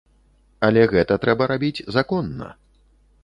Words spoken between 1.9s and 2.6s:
законна.